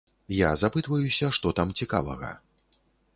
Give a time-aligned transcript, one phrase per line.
[0.35, 2.31] Я запытваюся, што там цікавага.